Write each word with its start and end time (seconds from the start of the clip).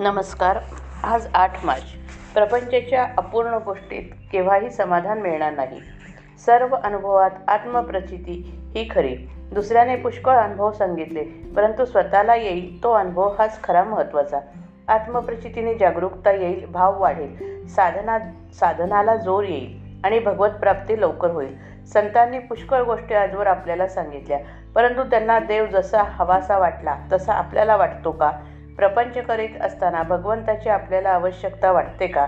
नमस्कार. 0.00 0.58
आज 1.04 1.26
आठ 1.34 1.64
मार्च. 1.64 1.82
प्रपंचाच्या 2.34 3.06
अपूर्ण 3.18 3.54
गोष्टीत 3.54 4.02
केव्हाही 4.32 4.70
समाधान 4.70 5.20
मिळणार 5.20 5.52
नाही. 5.52 5.80
सर्व 6.46 6.76
अनुभवात 6.84 7.30
आत्मप्रचिती 7.48 8.60
ही 8.74 8.88
खरी. 8.94 9.16
दुसऱ्याने 9.52 9.96
पुष्कळ 9.96 10.36
अनुभव 10.36 10.72
सांगितले 10.72 11.22
परंतु 11.56 11.84
स्वतःला 11.84 12.34
येईल 12.34 12.82
तो 12.82 12.92
अनुभव 12.92 13.28
हाच 13.38 13.62
खरा 13.64 13.84
महत्त्वाचा. 13.84 14.38
आत्मप्रचितीने 14.88 15.74
जागरूकता 15.74 16.32
येईल 16.32 16.66
भाव 16.66 17.00
वाढेल 17.02 17.66
साधना 17.68 18.18
साधनाला 18.54 19.16
जोर 19.16 19.44
येईल 19.44 20.00
आणि 20.04 20.18
भगवत 20.18 20.50
प्राप्ती 20.50 21.00
लवकर 21.00 21.30
होईल. 21.30 21.56
संतांनी 21.86 22.38
पुष्कळ 22.38 22.82
गोष्टी 22.82 23.14
आजवर 23.14 23.46
आपल्याला 23.46 23.88
सांगितल्या 23.88 24.38
परंतु 24.74 25.02
त्यांना 25.02 25.38
देव 25.38 25.66
जसा 25.66 26.02
हवासा 26.02 26.58
वाटला 26.58 26.96
तसा 27.12 27.32
आपल्याला 27.32 27.76
वाटतो 27.76 28.10
का? 28.10 28.32
प्रपंच 28.78 29.18
करीत 29.18 29.60
असताना 29.60 30.02
भगवंताची 30.02 30.68
आपल्याला 30.68 31.10
आवश्यकता 31.10 31.72
वाटते 31.72 32.06
का? 32.06 32.26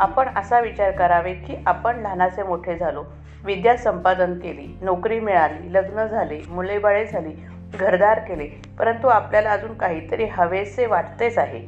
आपण 0.00 0.28
असा 0.36 0.60
विचार 0.60 0.90
करावे 0.90 1.32
की 1.32 1.56
आपण 1.66 1.96
लहानाचे 1.96 2.42
मोठे 2.42 2.76
झालो 2.76 3.02
विद्या 3.44 3.76
संपादन 3.76 4.38
केली 4.38 4.78
नोकरी 4.82 5.20
मिळाली 5.20 5.72
लग्न 5.72 6.06
झाले 6.06 6.40
मुलेबाळे 6.48 7.04
झाली 7.06 7.32
घरदार 7.74 8.18
केले 8.18 8.46
परंतु 8.78 9.08
आपल्याला 9.08 9.50
अजून 9.50 9.74
काहीतरी 9.74 10.24
हवेसे 10.24 10.86
वाटतेच 10.86 11.38
आहे. 11.38 11.58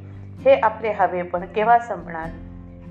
हे 0.45 0.54
आपले 0.60 0.90
हवे 0.90 1.23
पण 1.23 1.45
केव्हा 1.46 1.78
संपणार? 1.78 2.28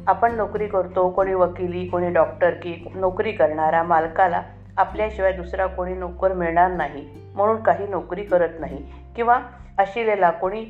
आपण 0.07 0.35
नोकरी 0.35 0.67
करतो 0.67 1.09
कोणी 1.09 1.33
वकिली 1.33 1.85
कोणी 1.85 2.09
डॉक्टर 2.09 2.49
की 2.49 2.91
नोकरी 2.95 3.31
करणारा 3.31 3.83
मालकाला 3.83 4.41
आपल्याशिवाय 4.77 5.31
दुसरा 5.31 5.65
कोणी 5.65 5.93
नोकर 5.93 6.33
मिळणार 6.33 6.71
नाही 6.71 7.05
म्हणून 7.35 7.63
काही 7.63 7.87
नोकरी 7.87 8.23
करत 8.23 8.59
नाही. 8.59 8.85
किंवा 9.15 9.39
अशिलेला 9.77 10.29
कोणी 10.29 10.65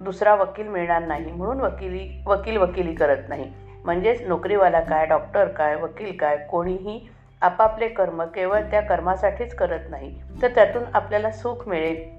दुसरा 0.00 0.34
वकील 0.34 0.68
मिळणार 0.68 1.02
नाही 1.02 1.32
म्हणून 1.32 1.60
वकिली 1.60 2.22
वकील 2.26 2.56
वकिली 2.56 2.94
करत 2.94 3.28
नाही. 3.28 3.50
म्हणजेच 3.84 4.22
नोकरीवाला 4.22 4.80
काय 4.80 5.06
डॉक्टर 5.06 5.48
काय 5.48 5.74
वकील 5.76 6.16
काय 6.16 6.36
कोणीही 6.36 7.08
आपापले 7.42 7.88
कर्म 7.88 8.22
केवळ 8.24 8.60
त्या 8.60 8.80
कर्मासाठीच 8.80 9.54
करत 9.54 9.90
नाही 9.90 10.18
तर 10.42 10.48
त्यातून 10.48 10.82
आपल्याला 10.94 11.30
सुख 11.30 11.68
मिळेल. 11.68 12.18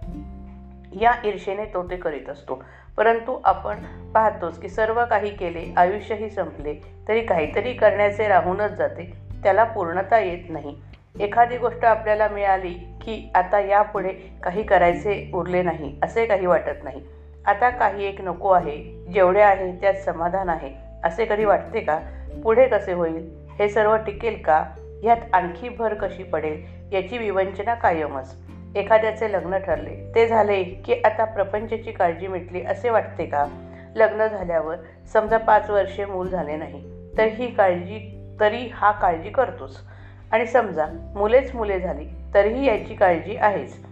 या 1.02 1.14
ईर्षेने 1.26 1.66
तो 1.66 1.90
ते 1.90 1.96
करीत 1.96 2.30
असतो. 2.30 2.64
परंतु 2.98 3.38
आपण 3.46 3.84
पाहतोच 4.14 4.60
की 4.60 4.70
सर्व 4.70 5.06
काही 5.06 5.30
केले 5.36 5.74
आयुष्यही 5.78 6.30
संपले 6.30 6.74
तरी 7.08 7.22
काहीतरी 7.22 7.74
करण्याचे 7.74 8.28
राहूनच 8.28 8.72
जाते 8.72 9.12
त्याला 9.44 9.64
पूर्णता 9.64 10.20
येत 10.20 10.50
नाही. 10.50 10.76
एखादी 11.20 11.58
गोष्ट 11.58 11.86
आपल्याला 11.86 12.28
मिळाली 12.28 12.74
की 13.02 13.32
आता 13.36 13.60
यापुढे 13.60 14.10
काही 14.44 14.64
करायचे 14.64 15.32
उरले 15.34 15.62
नाही 15.62 16.00
असे 16.04 16.26
काही 16.26 16.46
वाटत 16.46 16.84
नाही. 16.84 17.02
आता 17.46 17.70
काही 17.70 18.06
एक 18.06 18.22
नको 18.22 18.50
आहे. 18.50 19.06
जेवढे 19.14 19.42
आहे 19.42 19.72
त्यात 19.72 19.94
समाधान 19.94 20.50
आहे. 20.50 20.74
असे 21.04 21.26
कधी 21.26 21.46
वाटते 21.46 21.80
का? 21.80 22.00
पुढे 22.44 22.68
कसे 22.68 22.94
होईल? 22.94 23.48
हे 23.60 23.70
सर्व 23.70 23.96
टिकेल 23.96 24.42
का? 24.42 24.66
ह्यात 25.04 25.18
आणखी 25.34 25.70
भर 25.70 25.94
कशी 25.94 26.24
पडेल? 26.24 26.66
याची 26.96 27.18
विवंचना 27.18 27.74
कायमच. 27.74 28.36
एखाद्याचे 28.76 29.32
लग्न 29.32 29.58
ठरले. 29.58 30.12
ते 30.16 30.28
झाले 30.28 30.64
की 30.64 30.94
आता 31.04 31.26
प्रपंचाची 31.26 31.92
काळजी 31.92 32.28
मिटली 32.28 32.62
असे 32.62 32.90
वाटते 32.90 33.26
का? 33.26 33.46
लग्न 33.96 34.28
झाल्यावर 34.28 34.76
समजा 35.14 35.38
पाच 35.38 35.70
वर्षे 35.70 36.06
मूल 36.06 36.28
झाले 36.28 36.56
नाही 36.56 37.12
तर 37.18 37.24
ही 37.24 37.52
काळजी 37.52 38.20
तरी 38.40 38.70
हा 38.74 38.92
काळजी 38.92 39.30
करतोच 39.30 39.78
आणि 40.32 40.46
समजा 40.46 40.86
मुलेच 41.16 41.56
मुले 41.56 41.80
झाली 41.80 42.06
तरीही 42.34 42.68
याची 42.68 42.96
काळजी 42.96 43.38
आहेच. 43.38 43.86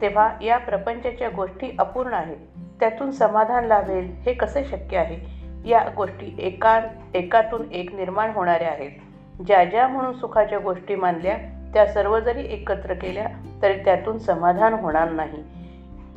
तेव्हा 0.00 0.34
या 0.42 0.58
प्रपंचाच्या 0.58 1.28
गोष्टी 1.28 1.76
अपूर्ण 1.78 2.14
आहेत. 2.14 2.36
त्यातून 2.80 3.10
समाधान 3.10 3.64
लाभेल 3.64 4.14
हे 4.26 4.32
कसे 4.32 4.64
शक्य 4.64 4.98
आहे? 4.98 5.40
या 5.68 5.84
गोष्टी 5.96 6.36
एका 6.38 6.80
एकातून 7.14 7.72
एक 7.72 7.94
निर्माण 7.94 8.30
होणाऱ्या 8.30 8.68
आहेत. 8.68 8.90
ज्या 9.46 9.64
ज्या 9.64 9.88
म्हणून 9.88 10.12
सुखाच्या 10.12 10.58
गोष्टी 10.58 10.94
मानल्या 10.94 11.36
त्या 11.74 11.86
सर्व 11.86 12.20
जरी 12.20 12.44
एकत्र 12.44 12.94
केल्या 12.94 13.26
तरी 13.62 13.74
त्यातून 13.74 14.18
समाधान 14.18 14.72
होणार 14.72 15.10
नाही. 15.10 15.42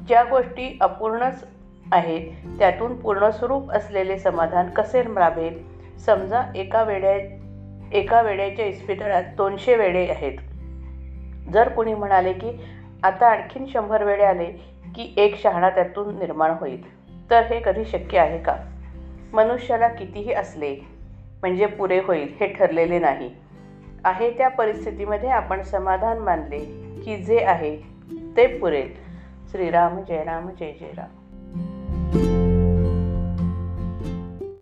ज्या 0.07 0.23
गोष्टी 0.23 0.77
अपूर्णच 0.81 1.47
आहेत 1.91 2.31
त्यातून 2.59 2.99
पूर्णस्वरूप 2.99 3.71
असलेले 3.71 4.17
समाधान 4.17 4.69
कसे 4.69 5.15
लाभेल? 5.15 5.63
समजा 6.05 6.41
एका 6.55 6.83
वेड्या 6.83 7.15
एका 7.97 8.21
वेड्याच्या 8.21 8.65
इस्पितळात 8.65 9.23
दोनशे 9.37 9.75
वेडे 9.75 10.07
आहेत. 10.07 10.37
जर 11.53 11.69
कोणी 11.69 11.93
म्हणाले 11.93 12.33
की 12.33 12.51
आता 13.03 13.27
आणखीन 13.27 13.65
शंभर 13.65 14.03
वेळे 14.03 14.23
आले 14.23 14.72
की 14.95 15.13
एक 15.17 15.35
शहाणा 15.35 15.69
त्यातून 15.69 16.19
निर्माण 16.19 16.51
होईल. 16.51 17.03
तर 17.29 17.41
हे 17.41 17.61
कधी 17.65 17.85
शक्य 17.85 18.19
आहे 18.19 18.39
का? 18.39 18.55
मनुष्याला 19.33 19.87
कितीही 19.87 20.33
असले 20.33 20.75
म्हणजे 21.41 21.65
पुरे 21.65 21.99
होईल 21.99 22.33
हे 22.39 22.47
ठरलेले 22.47 22.99
नाही. 22.99 23.31
आहे 24.03 24.37
त्या 24.37 24.47
परिस्थितीमध्ये 24.47 25.29
आपण 25.29 25.61
समाधान 25.61 26.17
मानले 26.17 26.59
की 27.05 27.17
जे 27.17 27.43
आहे 27.45 27.77
ते 28.37 28.47
पुरेल. 28.47 28.93
श्रीराम 29.51 30.03
जय 30.03 30.23
राम 30.23 30.49
जय 30.59 30.71
जय 30.71 30.91
राम. 30.97 31.22